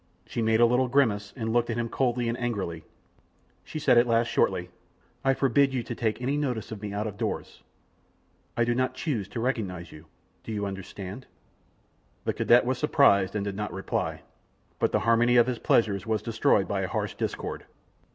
[0.25, 2.83] She made a little grimace, and looking at him coldly and angrily,
[3.63, 4.71] she at last said, shortly:
[5.23, 7.61] "I forbid you to take any notice of me out of doors.
[8.57, 10.07] I do not choose to recognize you;
[10.43, 11.27] do you understand?"
[12.25, 14.23] The cadet was surprised and did not reply,
[14.79, 17.65] but the harmony of his pleasures was destroyed by a harsh discord.